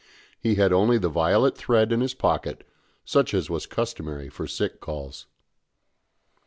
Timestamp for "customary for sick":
3.67-4.79